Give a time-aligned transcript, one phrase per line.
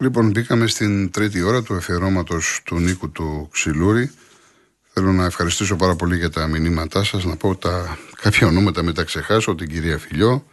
[0.00, 4.10] Λοιπόν, μπήκαμε στην τρίτη ώρα του εφιερώματος του Νίκου του Ξυλούρη.
[4.92, 7.24] Θέλω να ευχαριστήσω πάρα πολύ για τα μηνύματά σας.
[7.24, 9.54] Να πω τα κάποια ονόματα, μην τα ξεχάσω.
[9.54, 10.44] Την κυρία Φιλιό,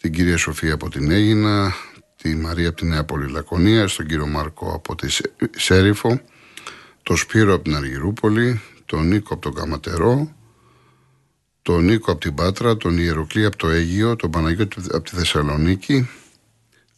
[0.00, 1.74] την κυρία Σοφία από την Έγινα,
[2.16, 5.16] τη Μαρία από την Νέα Πολυλακωνία, στον κύριο Μάρκο από τη
[5.56, 6.20] Σέριφο,
[7.02, 10.34] τον Σπύρο από την Αργυρούπολη, τον Νίκο από τον Καματερό,
[11.62, 16.08] τον Νίκο από την Πάτρα, τον Ιεροκλή από το Αίγιο, τον Παναγιώτη από τη Θεσσαλονίκη,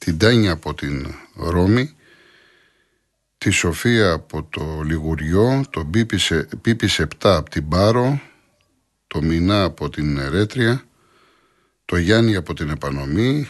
[0.04, 1.94] την Τάνια από την Ρώμη,
[3.38, 5.90] τη Σοφία από το Λιγουριό, τον
[6.60, 8.20] Πίπη 7 από την Πάρο,
[9.06, 10.84] το Μινά από την Ερέτρια,
[11.84, 13.48] το Γιάννη από την Επανομή,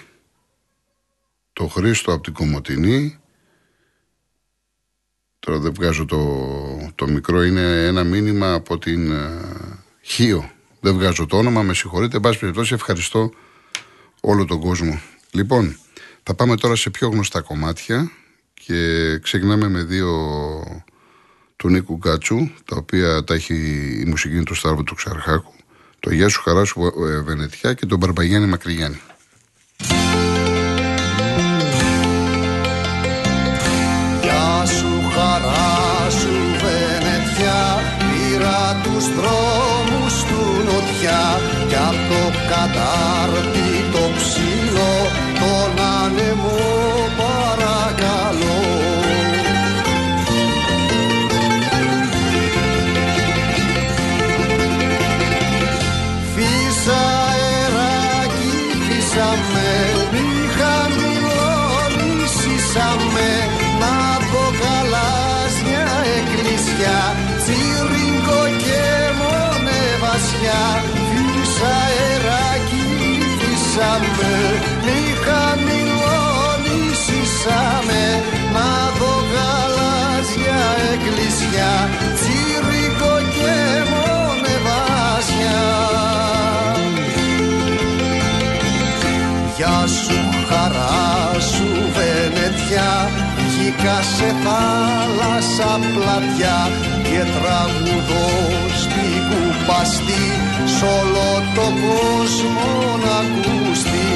[1.52, 3.18] το Χρήστο από την Κομωτινή,
[5.38, 10.50] τώρα δεν βγάζω το, το μικρό, είναι ένα μήνυμα από την uh, Χίο.
[10.80, 12.16] Δεν βγάζω το όνομα, με συγχωρείτε.
[12.16, 13.32] Εν πάση περιπτώσει, ευχαριστώ
[14.20, 15.00] όλο τον κόσμο.
[15.30, 15.76] Λοιπόν,
[16.22, 18.10] θα πάμε τώρα σε πιο γνωστά κομμάτια
[18.54, 20.10] και ξεκινάμε με δύο
[21.56, 23.54] του Νίκου Γκάτσου, τα οποία τα έχει
[24.00, 25.52] η μουσική του Στάρβου του Ξαρχάκου,
[26.00, 29.00] το Γεια σου Χαρά σου ε, Βενετιά και τον Μπαρμπαγιάννη Μακρυγιάννη.
[34.22, 43.61] Γεια σου χαρά σου Βενετιά, πήρα τους δρόμους του νοτιά κι απ' το κατάρτι
[73.82, 74.34] χτυπήσαμε
[74.84, 78.04] Μη χαμηλώνησαμε
[78.52, 81.72] Να δω γαλάζια εκκλησιά
[82.16, 83.56] Τσίρικο και
[83.90, 85.60] μονεβάσια.
[89.56, 92.92] Γεια σου χαρά σου Βενετιά
[93.62, 96.60] Βγήκα σε θάλασσα πλατιά
[97.02, 98.30] και τραγουδώ
[98.82, 100.26] στην κουπαστή.
[100.64, 102.70] Σ' όλο το κόσμο
[103.04, 104.10] να ακουστεί.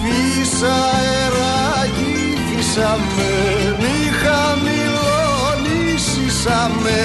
[0.00, 2.16] Φύσα αεράκι,
[2.48, 3.34] φύσα με,
[3.78, 6.98] μη χαμηλώνησαμε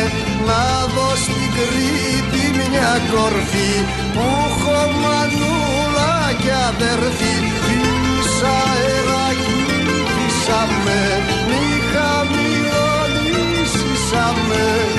[0.48, 0.62] να
[0.94, 3.74] δω στην Κρήτη μια κορφή.
[3.97, 7.36] που έχω μανούλα και αδερφή
[7.66, 9.60] Φύσα αεράκι,
[10.14, 11.02] φύσαμε,
[11.50, 14.64] μη χαμηλώνησαμε
[14.96, 14.97] να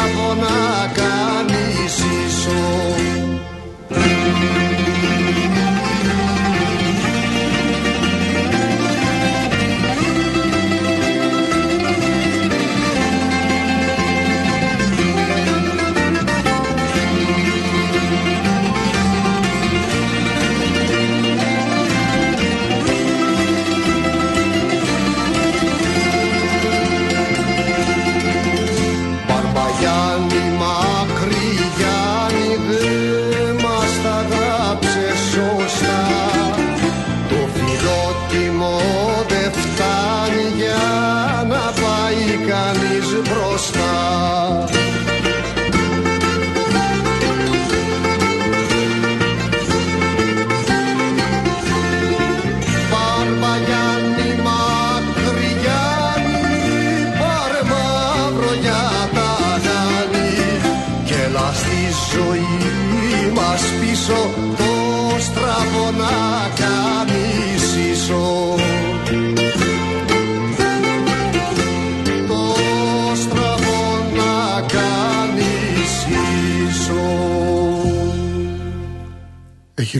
[0.00, 2.99] στραβό να κάνεις ίσο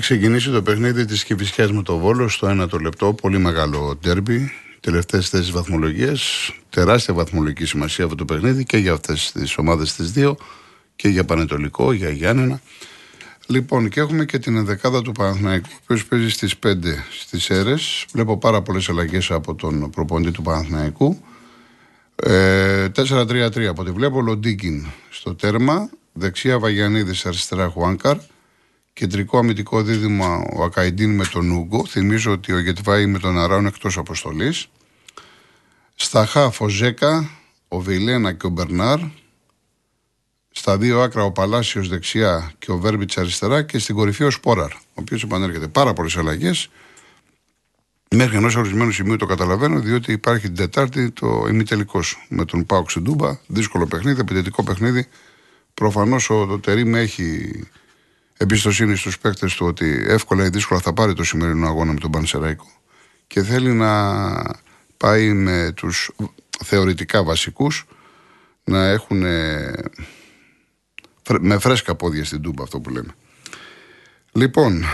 [0.00, 3.12] ξεκινήσει το παιχνίδι της Κυφυσιά με το Βόλο στο ένα το λεπτό.
[3.12, 4.52] Πολύ μεγάλο τέρμπι.
[4.80, 6.12] Τελευταίες θέσεις βαθμολογίε.
[6.70, 10.36] Τεράστια βαθμολογική σημασία αυτό το παιχνίδι και για αυτές τις ομάδες τις δύο
[10.96, 12.60] και για Πανετολικό, για Γιάννενα.
[13.46, 18.04] Λοιπόν, και έχουμε και την ενδεκάδα του Παναθηναϊκού, ο οποίος παίζει στις 5 στις αίρες.
[18.12, 21.20] Βλέπω πάρα πολλές αλλαγές από τον προπονητή του Παναθηναϊκού.
[22.16, 24.20] Ε, 4-3-3 από ό,τι βλέπω.
[24.20, 25.90] Λοντίκιν στο τέρμα.
[26.12, 28.16] Δεξιά Βαγιανίδης, αριστερά Χουάνκαρ.
[29.00, 31.86] Κεντρικό αμυντικό δίδυμα ο Ακαϊντίν με τον Ούγκο.
[31.86, 34.66] Θυμίζω ότι ο Γετβάη με τον Αράουν εκτός αποστολής.
[35.94, 37.30] Στα Χάφ ο Ζέκα,
[37.68, 38.98] ο Βιλένα και ο Μπερνάρ.
[40.50, 43.62] Στα δύο άκρα ο Παλάσιος δεξιά και ο Βέρμπιτς αριστερά.
[43.62, 45.68] Και στην κορυφή ο Σπόραρ, ο οποίος επανέρχεται.
[45.68, 46.70] Πάρα πολλές αλλαγές.
[48.10, 52.98] Μέχρι ενός ορισμένου σημείου το καταλαβαίνω, διότι υπάρχει την Τετάρτη το ημιτελικός με τον Πάοξ
[53.00, 53.38] Ντούμπα.
[53.46, 55.06] Δύσκολο παιχνίδι, επιτετικό παιχνίδι.
[55.74, 57.50] Προφανώς ο το Τερήμ έχει
[58.42, 62.10] εμπιστοσύνη στους παίκτες του ότι εύκολα ή δύσκολα θα πάρει το σημερινό αγώνα με τον
[62.10, 62.70] Πανσεράικο
[63.26, 63.92] και θέλει να
[64.96, 66.10] πάει με τους
[66.64, 67.86] θεωρητικά βασικούς
[68.64, 69.24] να έχουν
[71.40, 73.14] με φρέσκα πόδια στην τούμπα αυτό που λέμε.
[74.32, 74.84] Λοιπόν,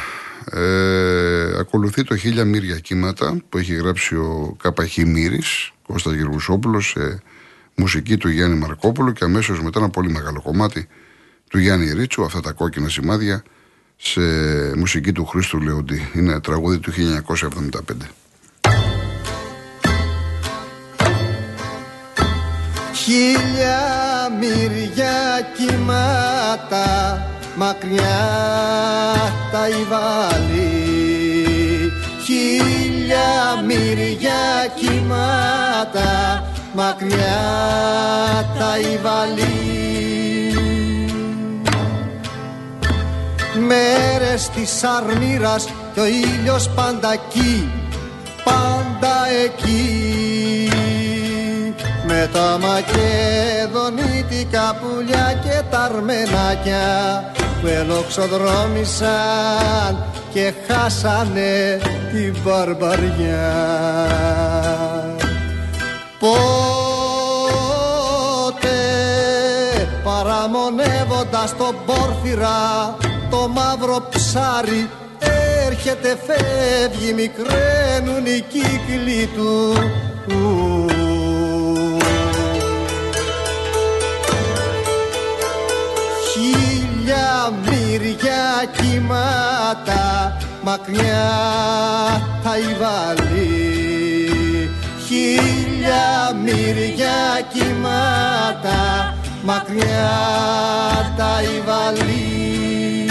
[0.50, 7.22] ε, ακολουθεί το χίλια μύρια κύματα που έχει γράψει ο Καπαχή Μύρης, Κώστας Γεργουσόπουλος σε
[7.74, 10.88] μουσική του Γιάννη Μαρκόπουλου και αμέσως μετά ένα πολύ μεγάλο κομμάτι
[11.48, 13.42] του Γιάννη Ρίτσου, αυτά τα κόκκινα σημάδια
[13.96, 14.20] σε
[14.76, 16.10] μουσική του Χρήστου Λεοντή.
[16.14, 17.70] Είναι τραγούδι του 1975.
[22.92, 23.78] Χίλια
[24.40, 26.86] μυριά κύματα
[27.56, 28.18] μακριά
[29.52, 30.96] τα υβάλλει
[32.24, 36.44] Χίλια μυριά κύματα
[36.74, 37.38] μακριά
[38.58, 39.85] τα υβάλλει
[43.56, 47.70] μέρες της αρμύρας και ο ήλιος πάντα εκεί,
[48.44, 50.70] πάντα εκεί
[52.06, 57.24] με τα μακεδονίτικα πουλιά και τα αρμενάκια
[57.60, 61.78] που ελοξοδρόμησαν και χάσανε
[62.12, 63.54] την βαρβαριά.
[66.18, 66.36] Πότε
[70.04, 72.96] παραμονεύοντας τον πόρφυρα
[73.30, 74.90] το μαύρο ψάρι.
[75.66, 79.74] Έρχεται φεύγει μικραίνουν οι κύκλοι του.
[86.32, 91.32] Χίλια μυριά κύματα μακριά
[92.42, 92.50] τα
[92.80, 93.76] βάλει
[95.06, 100.10] Χίλια μυριά κύματα μακριά
[101.16, 103.05] τα βάλει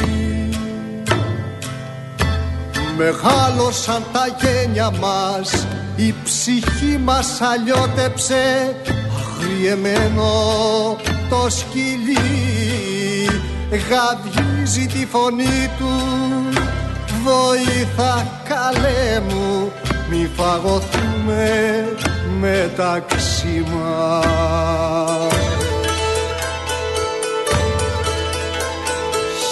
[2.98, 8.76] Μεγάλωσαν τα γένια μας η ψυχή μας αλλιώτεψε.
[9.20, 10.32] Αγριεμένο
[11.30, 12.16] το σκυλί
[13.90, 15.92] γαβγίζει τη φωνή του.
[17.24, 19.72] Βοήθα καλέ μου
[20.10, 21.86] μη φαγωθούμε
[22.40, 25.34] μεταξύ μας.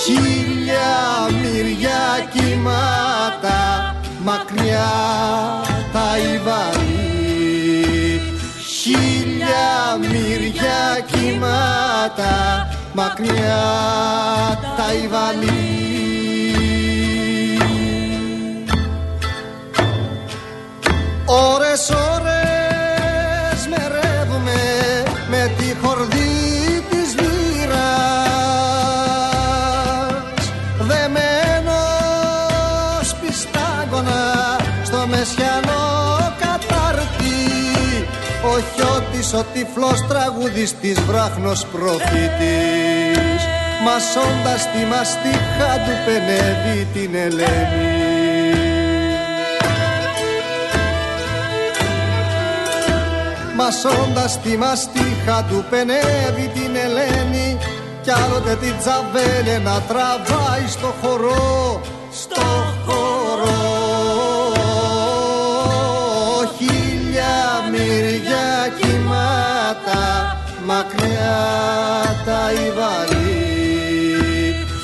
[0.03, 2.29] Χίλια μυριά
[3.43, 4.91] κύματα μακριά
[5.93, 8.21] τα υβαλεί
[8.79, 13.63] Χίλια μυριά κύματα μακριά
[14.77, 15.71] τα υβαλεί
[21.25, 22.22] Ώρες ώρες
[39.23, 43.41] Χιώτης ο τυφλός τραγουδιστής βράχνος προφήτης.
[43.85, 48.01] Μασώντας τη μαστίχα του πενεύει την Ελένη.
[53.55, 57.57] Μασώντας τη μαστίχα του πενεύει την Ελένη
[58.01, 61.92] Κι άλλοτε την τζαβέλε να τραβάει στο χορό Στο χορό
[72.53, 73.35] τα υβαλεί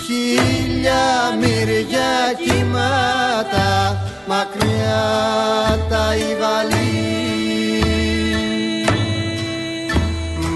[0.06, 3.98] χίλια μυριά κύματα
[4.28, 5.08] μακριά
[5.90, 7.10] τα υβαλεί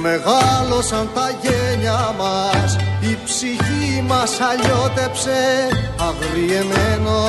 [0.01, 5.69] μεγάλωσαν τα γένια μας η ψυχή μας αλλιώτεψε.
[5.99, 7.19] Αγριεμένο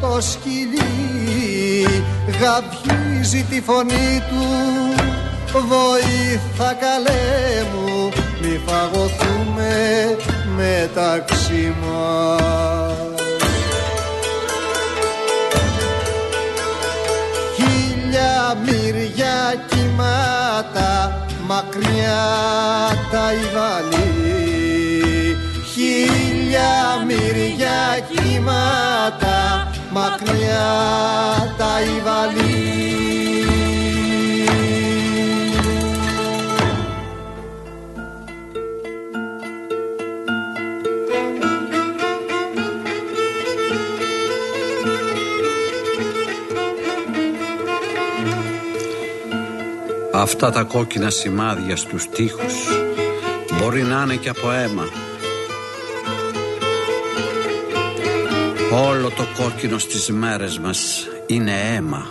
[0.00, 0.84] το σκυλί
[2.40, 4.46] γαβγίζει τη φωνή του.
[5.52, 10.16] Βοήθα καλέ μου μη φαγωθούμε
[10.56, 12.88] μεταξύ μας.
[17.56, 22.24] Χίλια μυριά κύματα μακριά
[23.10, 24.08] τα υβαλεί
[25.72, 30.68] Χίλια μυριά κύματα μακριά
[31.58, 32.57] τα υβαλεί
[50.20, 52.54] Αυτά τα κόκκινα σημάδια στους τοίχους
[53.58, 54.88] μπορεί να είναι και από αίμα.
[58.88, 62.06] Όλο το κόκκινο στις μέρες μας είναι αίμα.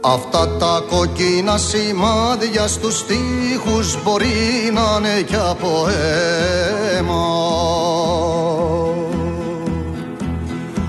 [0.00, 7.24] Αυτά τα κόκκινα σημάδια στους τοίχους μπορεί να είναι και από αίμα.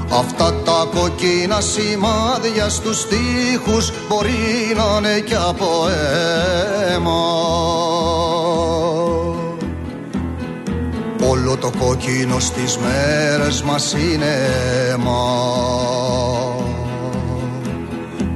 [0.10, 0.61] Αυτά
[1.22, 7.22] τα κοκκίνα σημάδια στους τοίχους μπορεί να είναι κι από αίμα.
[11.30, 14.50] Όλο το κόκκινο στις μέρες μας είναι
[14.90, 15.22] αίμα.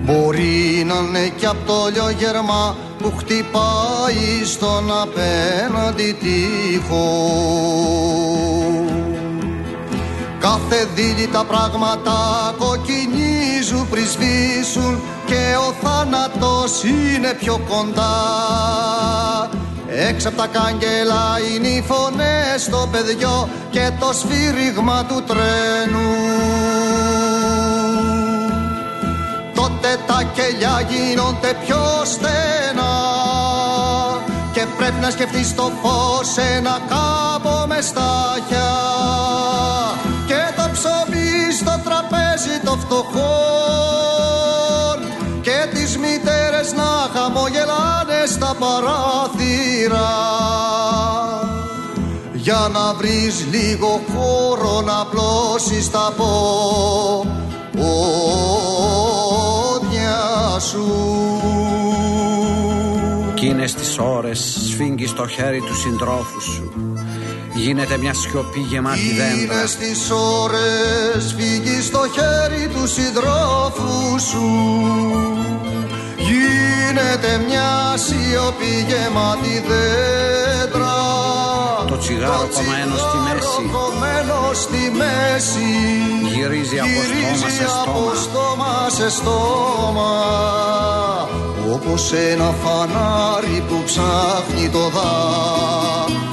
[0.04, 7.06] Μπορεί να είναι κι από το λιογερμά που χτυπάει στον απέναντι τείχο
[10.69, 12.13] Κάθε δίλη τα πράγματα
[12.57, 18.15] κοκκινίζουν πριν σβήσουν και ο θάνατος είναι πιο κοντά.
[19.88, 26.10] Έξω από τα κάγκελα είναι οι φωνές στο παιδιό και το σφύριγμα του τρένου.
[29.55, 32.95] Τότε τα κελιά γίνονται πιο στενά
[34.51, 38.72] και πρέπει να σκεφτείς το φως ένα κάπο μες στάχια
[42.96, 43.75] φτωχών
[45.42, 50.10] και τις μητέρες να χαμογελάνε στα παράθυρα.
[52.34, 57.90] Για να βρεις λίγο χώρο να πλώσεις τα πόδια
[60.60, 60.86] σου.
[63.34, 66.95] Κι είναι στις ώρες σφίγγεις το χέρι του συντρόφου σου
[67.55, 69.55] Γίνεται μια σιωπή γεμάτη δέντρα.
[69.55, 74.47] Είναι στις ώρες φύγει στο χέρι τους συντρόφου σου.
[76.17, 80.95] Γίνεται μια σιωπή γεμάτη δέντρα.
[81.88, 83.69] Το τσιγάρο κομμένο στη μέση.
[83.71, 85.69] κομμένο στη μέση.
[86.33, 90.13] Γυρίζει από στόμα σε στόμα, στόμα σε στόμα.
[91.74, 96.25] Όπως ένα φανάρι που ψάχνει το δάσο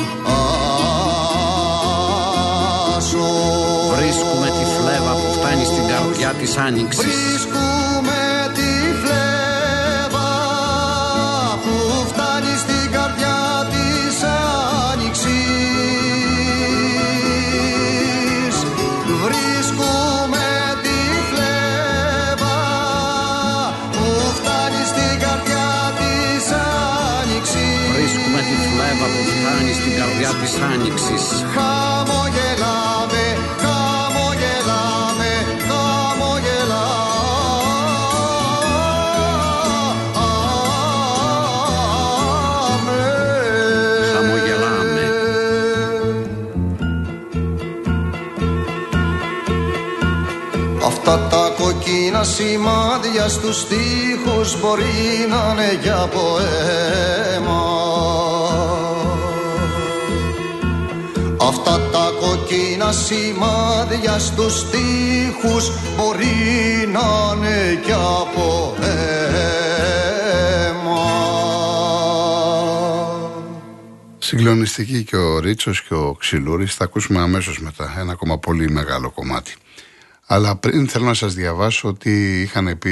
[6.42, 7.02] της άνοιξης.
[7.04, 8.22] Βρίσκουμε
[8.56, 8.72] τη
[9.02, 10.30] φλέβα
[11.62, 11.74] που
[12.10, 13.40] φτάνει στην καρδιά
[13.72, 14.16] της
[14.90, 15.34] άνοιξης.
[19.22, 20.46] Βρίσκουμε
[20.84, 20.98] τη
[21.30, 22.58] φλέβα
[23.92, 24.06] που
[24.36, 26.44] φτάνει στην καρδιά της
[27.20, 27.80] άνοιξης.
[27.92, 31.24] Βρίσκουμε τη φλέβα που φτάνει στην καρδιά της άνοιξης.
[31.54, 32.81] Χαμογελάμε,
[52.22, 57.60] κοκκίνα σημάδια στους τοίχους μπορεί να είναι για ποέμα
[61.48, 69.00] Αυτά τα κοκκίνα σημάδια στους τοίχους μπορεί να είναι κι από αίμα.
[74.18, 79.10] Συγκλονιστική και ο Ρίτσος και ο Ξυλούρης θα ακούσουμε αμέσως μετά ένα ακόμα πολύ μεγάλο
[79.10, 79.54] κομμάτι.
[80.32, 82.90] Αλλά πριν θέλω να σας διαβάσω ότι είχαν πει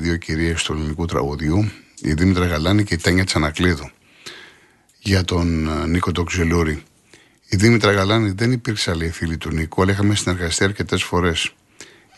[0.00, 1.70] δύο κυρίες του ελληνικού τραγουδιού
[2.00, 3.90] η Δήμητρα Γαλάνη και η Τένια Τσανακλείδου
[4.98, 6.82] για τον ε, Νίκο τον Ξυλούρη.
[7.48, 11.54] Η Δήμητρα Γαλάνη δεν υπήρξε άλλη φίλη του Νίκου, αλλά είχαμε συνεργαστεί αρκετές φορές.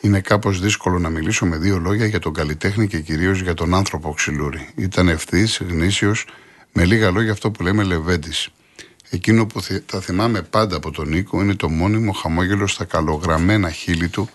[0.01, 3.75] Είναι κάπως δύσκολο να μιλήσω με δύο λόγια για τον καλλιτέχνη και κυρίως για τον
[3.75, 4.69] άνθρωπο Ξυλούρη.
[4.75, 6.27] Ήταν ευθύς, γνήσιος,
[6.73, 8.49] Με λίγα λόγια αυτό που λέμε Λεβέντης.
[9.11, 14.09] Εκείνο που θα θυμάμαι πάντα από τον Νίκο είναι το μόνιμο χαμόγελο στα καλογραμμένα χείλη
[14.09, 14.29] του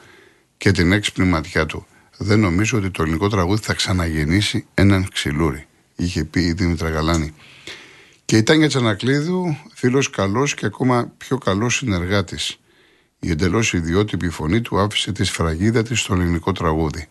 [0.59, 1.85] και την έξυπνη ματιά του.
[2.17, 7.33] Δεν νομίζω ότι το ελληνικό τραγούδι θα ξαναγεννήσει έναν ξυλούρι, είχε πει η Δήμητρα Γαλάνη.
[8.25, 12.59] Και η Τάνια Τσανακλείδου, φίλος καλός και ακόμα πιο καλός συνεργάτης.
[13.19, 17.07] Η εντελώς ιδιότυπη φωνή του άφησε τη σφραγίδα της στο ελληνικό τραγούδι.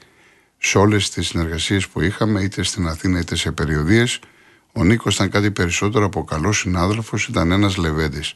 [0.59, 4.21] Σε όλες τις συνεργασίες που είχαμε, είτε στην Αθήνα είτε σε περιοδίες,
[4.73, 8.35] ο Νίκος ήταν κάτι περισσότερο από καλός συνάδελφος, ήταν ένας λεβέντης.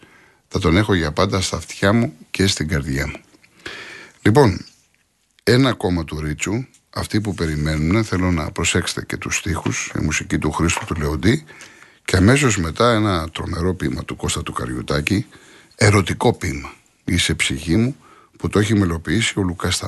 [0.49, 3.21] Θα τον έχω για πάντα στα αυτιά μου και στην καρδιά μου.
[4.23, 4.64] Λοιπόν,
[5.44, 10.38] ένα κόμμα του Ρίτσου, αυτοί που περιμένουν, θέλω να προσέξετε και τους στίχους, η μουσική
[10.38, 11.44] του Χρήστου του Λεοντή
[12.04, 15.26] και αμέσως μετά ένα τρομερό ποίημα του Κώστα του Καριουτάκη,
[15.75, 16.72] ερωτικό ποίημα,
[17.04, 17.96] είσαι ψυχή μου,
[18.38, 19.82] που το έχει μελοποιήσει ο Λουκάς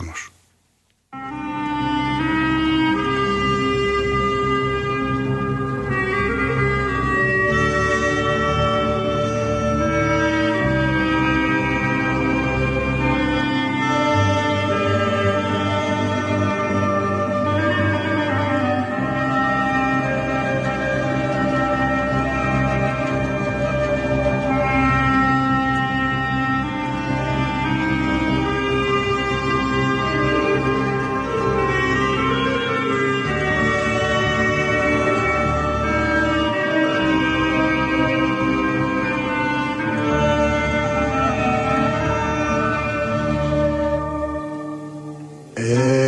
[45.56, 46.03] Eh.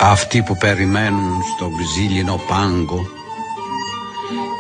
[0.03, 3.01] Αυτοί που περιμένουν στον ξύλινο πάγκο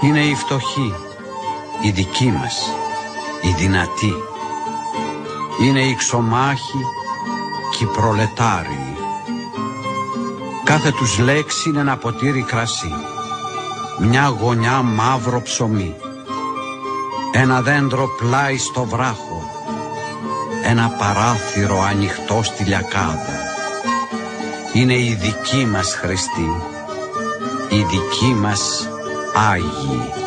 [0.02, 0.94] είναι οι φτωχοί,
[1.82, 2.56] οι δικοί μας,
[3.42, 4.14] οι δυνατοί.
[5.62, 6.84] Είναι οι ξωμάχοι
[7.70, 8.96] και οι προλετάριοι.
[10.64, 12.92] Κάθε τους λέξη είναι ένα ποτήρι κρασί,
[13.98, 15.96] μια γωνιά μαύρο ψωμί,
[17.32, 19.50] ένα δέντρο πλάι στο βράχο,
[20.64, 23.40] ένα παράθυρο ανοιχτό στη λιακάδα
[24.72, 26.50] είναι η δική μας Χριστή,
[27.68, 28.88] η δική μας
[29.34, 30.19] Άγιοι.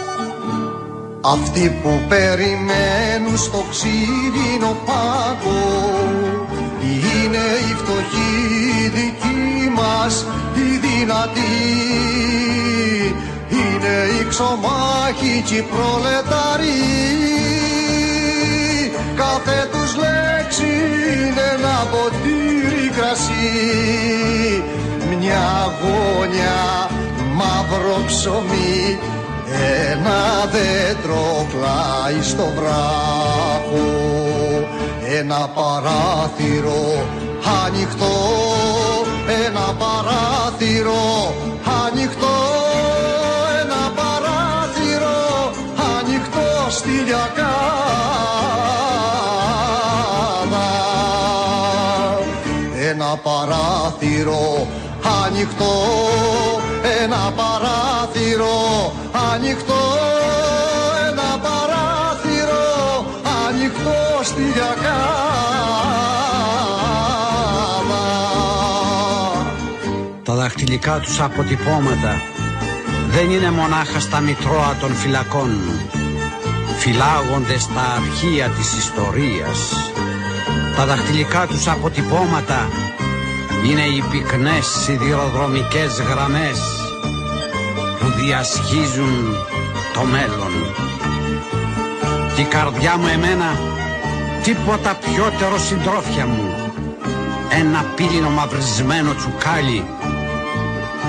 [1.25, 5.63] Αυτοί που περιμένουν στο ξύλινο πάγο
[6.81, 11.41] είναι οι φτωχοί δική μας οι δυνατοί.
[13.49, 16.83] Είναι οι ξωμάχοι και οι προλεταροί.
[19.15, 20.71] Κάθε τους λέξη
[21.27, 24.63] είναι ένα ποτήρι κρασί.
[25.19, 26.89] Μια γωνιά
[27.33, 28.97] μαύρο ψωμί
[29.91, 33.87] ένα δέντρο κλάει στο βράχο
[35.19, 37.05] ένα παράθυρο
[37.65, 38.15] ανοιχτό
[39.45, 41.33] ένα παράθυρο
[41.85, 42.35] ανοιχτό
[43.61, 45.51] ένα παράθυρο
[45.97, 47.43] ανοιχτό στη λιακάδα.
[52.89, 54.67] Ένα παράθυρο
[55.25, 55.73] ανοιχτό
[57.01, 58.93] ένα παράθυρο
[59.33, 59.81] ανοιχτό
[61.09, 63.05] ένα παράθυρο
[63.47, 65.01] ανοιχτό στη γιακάδα
[70.23, 72.21] Τα δαχτυλικά τους αποτυπώματα
[73.09, 75.49] δεν είναι μονάχα στα μητρώα των φυλακών
[76.77, 79.59] φυλάγονται στα αρχεία της ιστορίας.
[80.75, 82.69] Τα δαχτυλικά τους αποτυπώματα
[83.65, 86.82] είναι οι πυκνές σιδηροδρομικές γραμμές
[88.03, 89.35] που διασχίζουν
[89.93, 90.51] το μέλλον.
[92.35, 93.57] Και η καρδιά μου εμένα
[94.43, 96.63] τίποτα πιότερο συντρόφια μου
[97.59, 99.85] ένα πύλινο μαυρισμένο τσουκάλι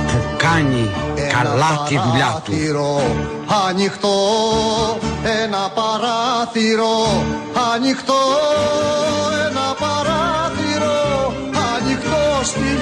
[0.07, 0.91] που κάνει
[1.33, 2.53] καλά τη δουλειά του.
[3.69, 4.17] Ανοιχτό,
[5.43, 7.25] ένα παράθυρο,
[7.75, 8.21] ανοιχτό,
[9.47, 11.33] ένα παράθυρο,
[11.75, 12.75] ανοιχτό στη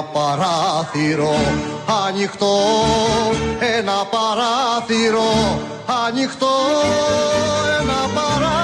[0.00, 1.34] Ένα παράθυρο,
[2.06, 2.56] ανοιχτό,
[3.76, 5.60] ένα παράθυρο,
[6.06, 6.46] ανοιχτό,
[7.80, 8.59] ένα παράθυρο,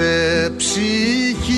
[0.00, 1.57] Είσαι ψυχή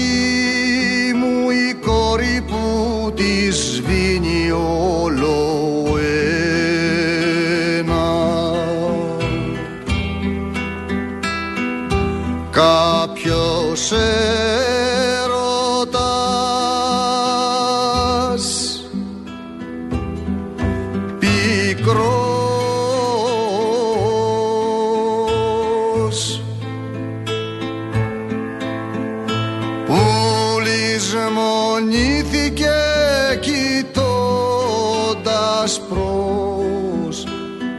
[35.63, 37.27] άσπρος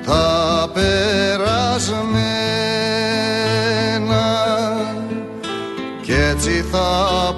[0.06, 2.12] τα περασμένα
[6.02, 7.36] και έτσι θα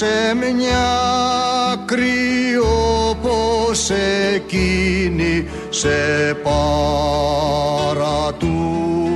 [0.00, 0.88] σε μια
[1.84, 3.90] κρύο πως
[4.34, 5.88] εκείνη σε
[7.92, 9.09] παρατούν.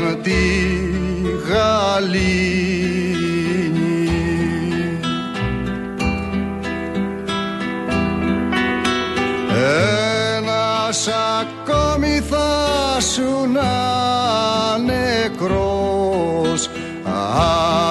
[0.00, 0.32] Είχαν τη
[1.48, 2.70] γαλήνη.
[10.36, 11.08] Ένας
[11.40, 16.70] ακόμη θα σου να νεκρός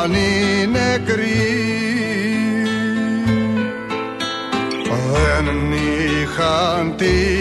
[0.04, 1.04] αν είναι
[5.74, 7.39] είχαν τη Γαλλία